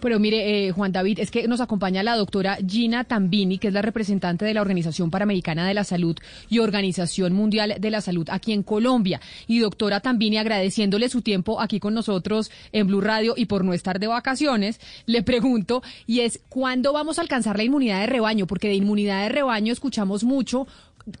[0.00, 3.74] Pero mire, eh, Juan David, es que nos acompaña la doctora Gina Tambini, que es
[3.74, 6.16] la representante de la Organización Panamericana de la Salud
[6.48, 9.20] y Organización Mundial de la Salud aquí en Colombia.
[9.46, 13.72] Y doctora Tambini, agradeciéndole su tiempo aquí con nosotros en Blue Radio y por no
[13.72, 18.46] estar de vacaciones, le pregunto, y es, ¿cuándo vamos a alcanzar la inmunidad de rebaño?
[18.46, 20.66] Porque de inmunidad de rebaño escuchamos mucho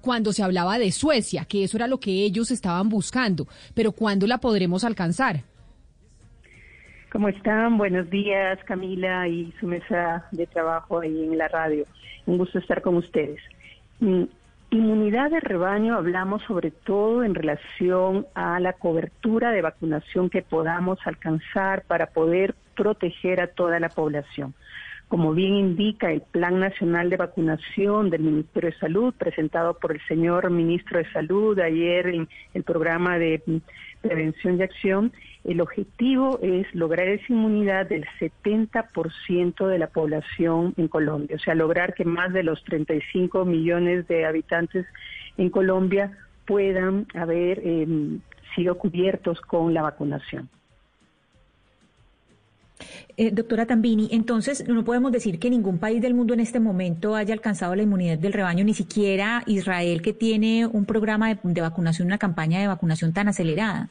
[0.00, 4.26] cuando se hablaba de Suecia, que eso era lo que ellos estaban buscando, pero ¿cuándo
[4.26, 5.44] la podremos alcanzar?
[7.10, 7.78] ¿Cómo están?
[7.78, 11.86] Buenos días, Camila y su mesa de trabajo ahí en la radio.
[12.26, 13.40] Un gusto estar con ustedes.
[14.00, 14.24] Mm,
[14.70, 20.98] inmunidad de rebaño hablamos sobre todo en relación a la cobertura de vacunación que podamos
[21.06, 24.52] alcanzar para poder proteger a toda la población.
[25.08, 30.00] Como bien indica el Plan Nacional de Vacunación del Ministerio de Salud, presentado por el
[30.06, 33.42] señor Ministro de Salud ayer en el programa de
[34.02, 35.12] prevención y acción,
[35.48, 41.54] el objetivo es lograr esa inmunidad del 70% de la población en Colombia, o sea,
[41.54, 44.86] lograr que más de los 35 millones de habitantes
[45.38, 48.20] en Colombia puedan haber em,
[48.54, 50.50] sido cubiertos con la vacunación.
[53.16, 57.16] Eh, doctora Tambini, entonces no podemos decir que ningún país del mundo en este momento
[57.16, 62.06] haya alcanzado la inmunidad del rebaño, ni siquiera Israel que tiene un programa de, vacunación,
[62.06, 63.88] una campaña de vacunación tan acelerada.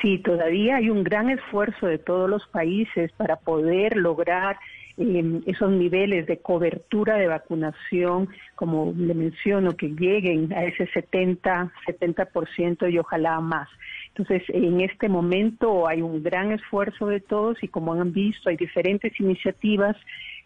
[0.00, 4.58] Sí, todavía hay un gran esfuerzo de todos los países para poder lograr
[4.96, 11.72] em, esos niveles de cobertura de vacunación, como le menciono, que lleguen a ese 70,
[11.86, 13.68] 70% y ojalá más.
[14.08, 18.56] Entonces, en este momento hay un gran esfuerzo de todos y como han visto, hay
[18.56, 19.96] diferentes iniciativas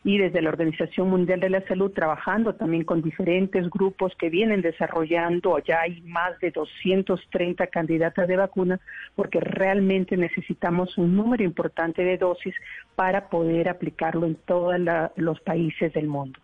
[0.06, 4.62] y desde la Organización Mundial de la Salud trabajando también con diferentes grupos que vienen
[4.62, 8.78] desarrollando, ya hay más de 230 candidatas de vacuna,
[9.16, 12.54] porque realmente necesitamos un número importante de dosis
[12.94, 14.76] para poder aplicarlo en todos
[15.16, 16.38] los países del mundo.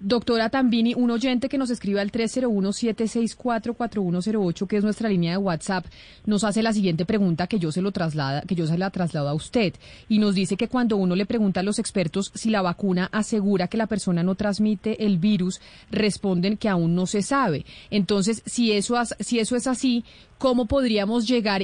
[0.00, 5.86] Doctora Tambini, un oyente que nos escribe al 301-764-4108, que es nuestra línea de WhatsApp,
[6.24, 9.28] nos hace la siguiente pregunta que yo se lo traslada, que yo se la traslado
[9.28, 9.74] a usted,
[10.08, 13.66] y nos dice que cuando uno le pregunta a los expertos si la vacuna asegura
[13.66, 15.60] que la persona no transmite el virus,
[15.90, 17.66] responden que aún no se sabe.
[17.90, 20.04] Entonces, si eso, si eso es así,
[20.38, 21.62] ¿cómo podríamos llegar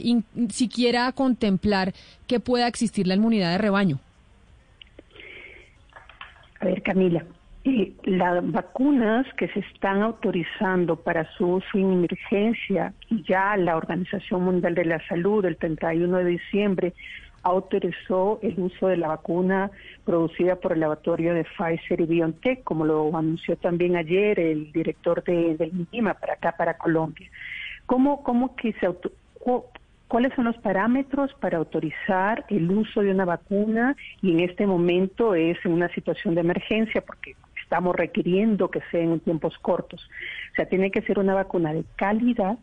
[0.50, 1.94] siquiera a contemplar
[2.26, 4.00] que pueda existir la inmunidad de rebaño?
[6.58, 7.24] A ver, Camila,
[8.04, 14.44] las vacunas que se están autorizando para su uso en emergencia, y ya la Organización
[14.44, 16.94] Mundial de la Salud el 31 de diciembre
[17.42, 19.70] autorizó el uso de la vacuna
[20.04, 25.22] producida por el laboratorio de Pfizer y BioNTech, como lo anunció también ayer el director
[25.24, 27.30] de, del MIMA para acá, para Colombia.
[27.86, 28.88] ¿Cómo, cómo que se
[30.08, 33.96] ¿Cuáles son los parámetros para autorizar el uso de una vacuna?
[34.22, 39.00] Y en este momento es en una situación de emergencia, porque estamos requiriendo que sea
[39.00, 40.08] en tiempos cortos.
[40.52, 42.58] O sea, tiene que ser una vacuna de calidad,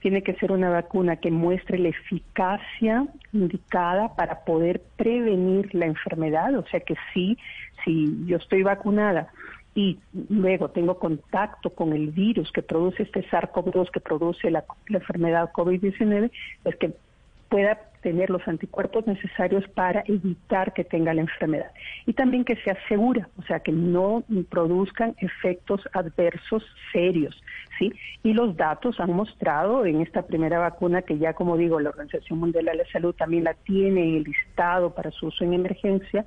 [0.00, 6.56] tiene que ser una vacuna que muestre la eficacia indicada para poder prevenir la enfermedad,
[6.56, 7.38] o sea que sí,
[7.84, 9.28] si yo estoy vacunada
[9.74, 9.98] y
[10.28, 16.30] luego tengo contacto con el virus que produce este SARS-CoV-2 que produce la, enfermedad COVID-19,
[16.64, 16.92] es que
[17.48, 21.70] pueda tener los anticuerpos necesarios para evitar que tenga la enfermedad.
[22.06, 27.40] Y también que sea segura, o sea, que no produzcan efectos adversos serios,
[27.78, 27.92] ¿sí?
[28.22, 32.40] Y los datos han mostrado en esta primera vacuna, que ya como digo, la Organización
[32.40, 36.24] Mundial de la Salud también la tiene en el listado para su uso en emergencia,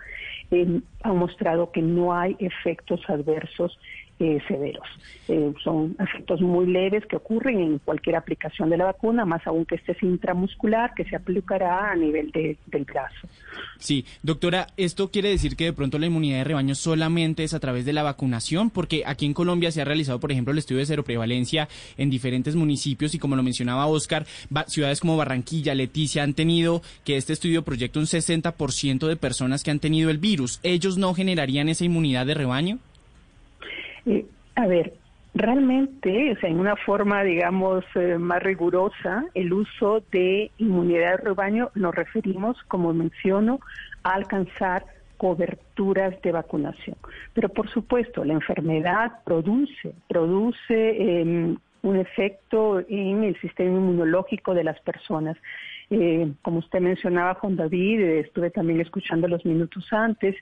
[0.52, 3.78] eh, han mostrado que no hay efectos adversos
[4.20, 4.88] eh, severos.
[5.28, 9.66] Eh, son efectos muy leves que ocurren en cualquier aplicación de la vacuna, más aún
[9.66, 13.28] que este es intramuscular, que se aplicará a nivel del brazo.
[13.78, 17.60] Sí, doctora, ¿esto quiere decir que de pronto la inmunidad de rebaño solamente es a
[17.60, 18.70] través de la vacunación?
[18.70, 22.56] Porque aquí en Colombia se ha realizado, por ejemplo, el estudio de seroprevalencia en diferentes
[22.56, 24.26] municipios y como lo mencionaba Oscar,
[24.68, 29.72] ciudades como Barranquilla, Leticia han tenido que este estudio proyecta un 60% de personas que
[29.72, 30.60] han tenido el virus.
[30.64, 32.80] ¿Ellos no generarían esa inmunidad de rebaño?
[34.06, 34.26] Eh,
[34.56, 34.94] a ver,
[35.34, 41.18] realmente, o sea, en una forma, digamos, eh, más rigurosa, el uso de inmunidad de
[41.18, 43.60] rebaño nos referimos, como menciono,
[44.04, 44.86] a alcanzar
[45.18, 46.98] coberturas de vacunación.
[47.34, 54.64] Pero por supuesto, la enfermedad produce, produce em, un efecto en el sistema inmunológico de
[54.64, 55.38] las personas.
[55.90, 60.36] Eh, como usted mencionaba, Juan David, estuve también escuchando los minutos antes,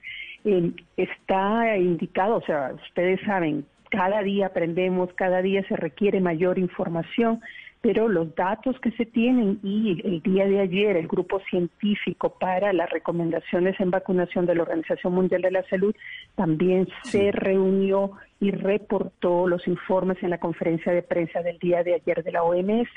[0.44, 6.58] eh, está indicado, o sea, ustedes saben, cada día aprendemos, cada día se requiere mayor
[6.58, 7.40] información.
[7.80, 12.72] pero los datos que se tienen y el día de ayer el grupo científico para
[12.72, 15.94] las recomendaciones en vacunación de la Organización Mundial de la Salud
[16.34, 21.96] también se reunió y reportó los informes en la conferencia de prensa del día de
[21.96, 22.88] ayer de la OMS.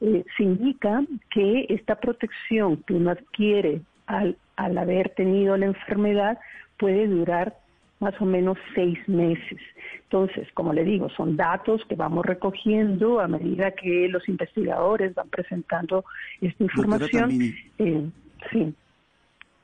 [0.00, 6.38] Eh, se indica que esta protección que uno adquiere al, al haber tenido la enfermedad
[6.78, 7.56] puede durar
[8.00, 9.58] más o menos seis meses.
[10.04, 15.28] Entonces, como le digo, son datos que vamos recogiendo a medida que los investigadores van
[15.28, 16.04] presentando
[16.40, 17.30] esta información.
[17.78, 18.08] Eh,
[18.52, 18.74] sí.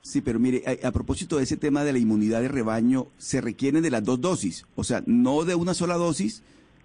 [0.03, 3.83] Sí, pero mire, a, propósito de ese tema de la inmunidad de rebaño, se requieren
[3.83, 6.43] de las dos dosis, o sea, no de una sola dosis,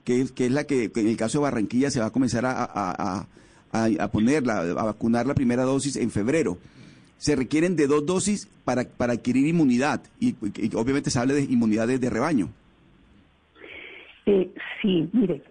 [0.09, 2.43] que es, que es la que en el caso de Barranquilla se va a comenzar
[2.43, 3.27] a, a,
[3.71, 6.57] a, ponerla, a vacunar la primera dosis en febrero
[7.17, 10.33] se requieren de dos dosis para, para adquirir inmunidad y,
[10.73, 12.49] obviamente se habla de inmunidades de rebaño.
[14.25, 14.49] Eh,
[14.81, 15.43] sí, mire,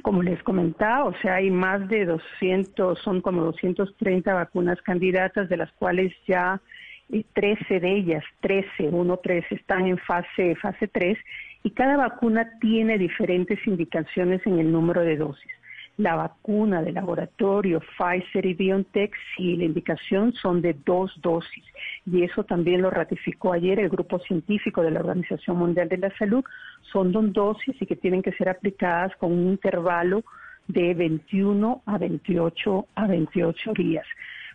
[0.00, 5.58] como les comentaba, o sea, hay más de 200, son como 230 vacunas candidatas, de
[5.58, 6.62] las cuales ya
[7.10, 7.26] 13
[7.68, 11.18] eh, de ellas, 13, 1, 3, están en fase, fase 3,
[11.66, 15.50] y cada vacuna tiene diferentes indicaciones en el número de dosis
[15.96, 21.64] la vacuna de laboratorio Pfizer y BioNTech, si la indicación son de dos dosis.
[22.04, 26.16] Y eso también lo ratificó ayer el grupo científico de la Organización Mundial de la
[26.18, 26.44] Salud.
[26.92, 30.22] Son dos dosis y que tienen que ser aplicadas con un intervalo
[30.68, 34.06] de 21 a 28 a 28 días.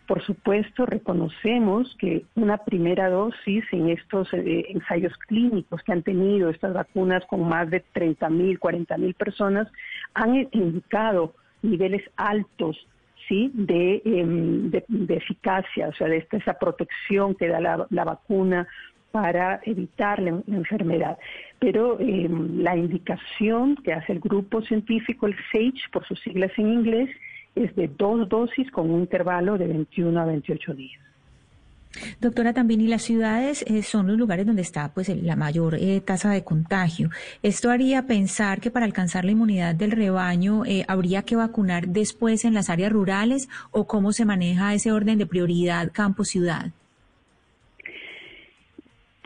[0.06, 6.50] Por supuesto, reconocemos que una primera dosis en estos eh, ensayos clínicos que han tenido
[6.50, 9.68] estas vacunas con más de 30 mil, 40 mil personas
[10.14, 12.86] han indicado niveles altos
[13.28, 13.52] ¿sí?
[13.54, 18.66] Em, de, de, eficacia, o sea, de esta, esa protección que da la, vacuna
[19.10, 21.18] para evitar la, enfermedad.
[21.58, 26.72] Pero em, la indicación que hace el grupo científico, el SAGE, por sus siglas en
[26.72, 27.10] inglés,
[27.54, 31.02] es de dos dosis con un intervalo de 21 a 28 días.
[32.20, 36.00] Doctora, también y las ciudades eh, son los lugares donde está pues la mayor eh,
[36.00, 37.10] tasa de contagio.
[37.42, 42.44] Esto haría pensar que para alcanzar la inmunidad del rebaño eh, habría que vacunar después
[42.44, 46.72] en las áreas rurales o cómo se maneja ese orden de prioridad campo-ciudad.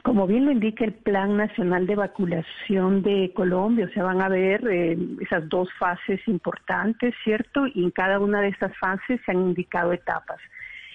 [0.07, 4.29] Como bien lo indica el Plan Nacional de Vacunación de Colombia, o sea, van a
[4.29, 7.67] ver eh, esas dos fases importantes, ¿cierto?
[7.67, 10.39] Y en cada una de estas fases se han indicado etapas.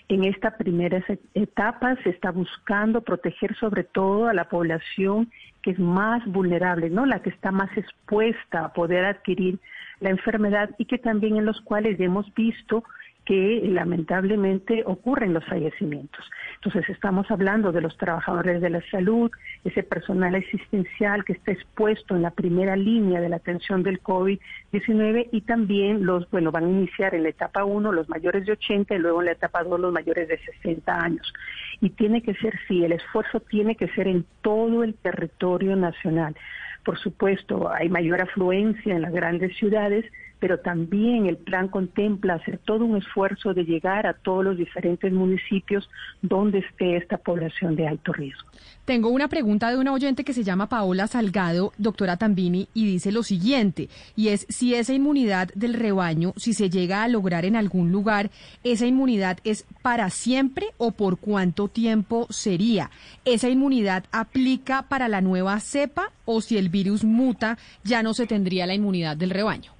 [0.08, 1.04] En esta primera
[1.34, 5.30] etapa se está buscando proteger sobre todo a la población
[5.62, 7.06] que es más vulnerable, ¿no?
[7.06, 9.60] La que está más expuesta a poder adquirir
[10.00, 12.86] la enfermedad y que también en los cuales hemos visto
[13.26, 16.26] que lamentablemente ocurren los fallecimientos.
[16.56, 19.32] Entonces estamos hablando de los trabajadores de la salud,
[19.64, 25.30] ese personal asistencial que está expuesto en la primera línea de la atención del COVID-19
[25.32, 28.96] y también los, bueno, van a iniciar en la etapa 1 los mayores de 80
[28.96, 31.34] y luego en la etapa 2 los mayores de 60 años.
[31.80, 36.36] Y tiene que ser, sí, el esfuerzo tiene que ser en todo el territorio nacional.
[36.84, 40.06] Por supuesto, hay mayor afluencia en las grandes ciudades,
[40.42, 45.14] pero también el plan contempla hacer todo un esfuerzo de llegar a todos los diferentes
[45.14, 45.88] municipios
[46.24, 48.50] donde esté esta población de alto riesgo.
[48.84, 53.12] Tengo una pregunta de una oyente que se llama Paola Salgado, doctora Tambini, y dice
[53.12, 57.56] lo siguiente, y es si esa inmunidad del rebaño, si se llega a lograr en
[57.56, 58.32] algún lugar,
[58.64, 62.90] esa inmunidad es para siempre o por cuánto tiempo sería.
[63.26, 68.26] ¿Esa inmunidad aplica para la nueva cepa o si el virus muta ya no se
[68.26, 69.74] tendría la inmunidad del rebaño?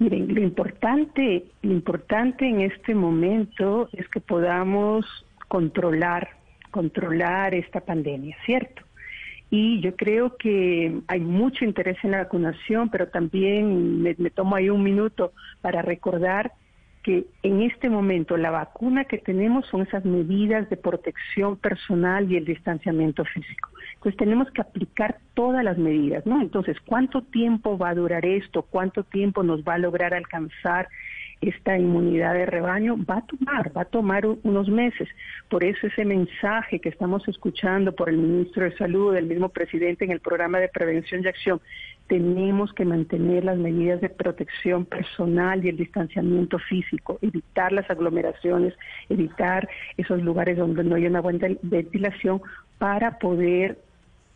[0.00, 5.04] Miren, lo importante, lo importante en este momento es que podamos
[5.46, 6.30] controlar,
[6.70, 8.82] controlar esta pandemia, ¿cierto?
[9.50, 14.56] Y yo creo que hay mucho interés en la vacunación, pero también me, me tomo
[14.56, 16.50] ahí un minuto para recordar
[17.02, 22.38] que en este momento la vacuna que tenemos son esas medidas de protección personal y
[22.38, 23.68] el distanciamiento físico.
[24.00, 26.40] Entonces tenemos que aplicar todas las medidas, ¿no?
[26.40, 28.62] Entonces, ¿cuánto tiempo va a durar esto?
[28.62, 30.88] ¿Cuánto tiempo nos va a lograr alcanzar
[31.42, 32.96] esta inmunidad de rebaño?
[33.04, 35.06] Va a tomar, va a tomar unos meses.
[35.50, 40.06] Por eso ese mensaje que estamos escuchando por el ministro de Salud, el mismo presidente
[40.06, 41.60] en el programa de prevención y acción,
[42.06, 48.72] tenemos que mantener las medidas de protección personal y el distanciamiento físico, evitar las aglomeraciones,
[49.10, 52.40] evitar esos lugares donde no hay una buena ventilación
[52.78, 53.89] para poder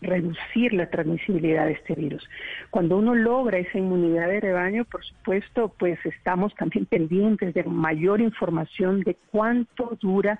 [0.05, 2.29] reducir la transmisibilidad de este virus.
[2.71, 8.21] Cuando uno logra esa inmunidad de rebaño, por supuesto, pues estamos también pendientes de mayor
[8.21, 10.39] información de cuánto dura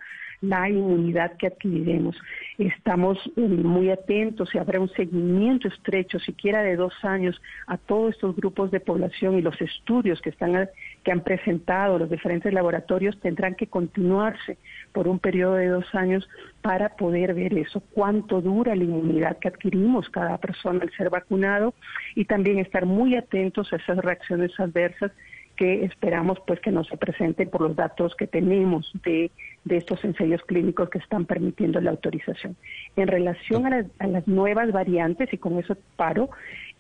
[0.49, 2.17] la inmunidad que adquiriremos.
[2.59, 8.15] Estamos eh, muy atentos y habrá un seguimiento estrecho, siquiera de dos años, a todos
[8.15, 10.69] estos grupos de población y los estudios que están
[11.03, 14.59] que han presentado los diferentes laboratorios tendrán que continuarse
[14.93, 16.29] por un periodo de dos años
[16.63, 21.75] para poder ver eso, cuánto dura la inmunidad que adquirimos cada persona al ser vacunado
[22.15, 25.13] y también estar muy atentos a esas reacciones adversas
[25.57, 29.31] que esperamos pues que no se presenten por los datos que tenemos de,
[29.69, 32.57] estos ensayos clínicos que están permitiendo la autorización.
[32.97, 36.31] En relación a, las nuevas variantes, y con eso paro,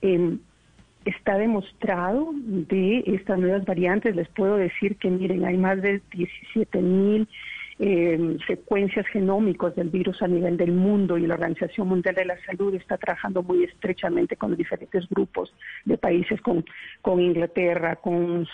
[0.02, 0.38] em,
[1.04, 6.80] está demostrado de estas nuevas variantes, les puedo decir que miren, hay más de 17
[6.80, 7.28] mil
[7.78, 12.38] eh, secuencias genómicos del virus a nivel del mundo y la Organización Mundial de la
[12.44, 15.52] Salud está trabajando muy estrechamente con diferentes grupos
[15.84, 16.64] de países, con,
[17.02, 18.46] con Inglaterra, con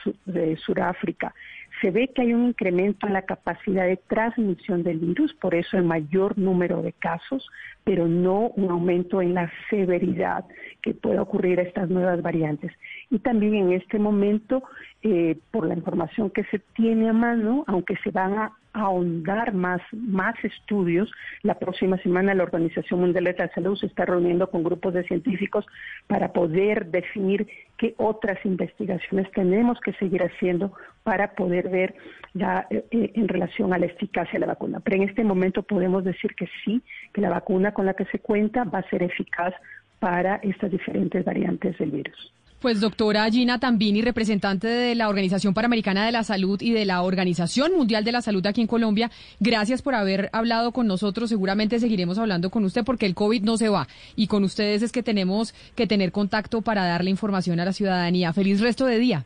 [0.64, 1.34] Sudáfrica.
[1.80, 5.78] Se ve que hay un incremento en la capacidad de transmisión del virus, por eso
[5.78, 7.48] el mayor número de casos,
[7.84, 10.44] pero no un aumento en la severidad
[10.82, 12.72] que pueda ocurrir a estas nuevas variantes.
[13.08, 14.62] Y también en este momento,
[15.02, 19.80] eh, por la información que se tiene a mano, aunque se van a ahondar más,
[19.92, 21.10] más estudios.
[21.42, 25.04] La próxima semana la Organización Mundial de la Salud se está reuniendo con grupos de
[25.04, 25.66] científicos
[26.06, 27.46] para poder definir
[27.76, 30.72] qué otras investigaciones tenemos que seguir haciendo
[31.02, 31.94] para poder ver
[32.34, 34.80] ya eh, eh, en relación a la eficacia de la vacuna.
[34.80, 38.18] Pero en este momento podemos decir que sí, que la vacuna con la que se
[38.18, 39.54] cuenta va a ser eficaz
[39.98, 42.32] para estas diferentes variantes del virus.
[42.60, 47.00] Pues doctora Gina Tambini, representante de la Organización Panamericana de la Salud y de la
[47.00, 51.30] Organización Mundial de la Salud aquí en Colombia, gracias por haber hablado con nosotros.
[51.30, 54.92] Seguramente seguiremos hablando con usted porque el COVID no se va y con ustedes es
[54.92, 58.34] que tenemos que tener contacto para darle información a la ciudadanía.
[58.34, 59.24] Feliz resto de día.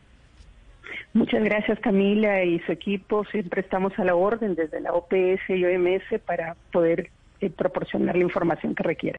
[1.12, 3.24] Muchas gracias Camila y su equipo.
[3.32, 7.10] Siempre estamos a la orden desde la OPS y OMS para poder
[7.40, 9.12] eh, proporcionar la información que requiera.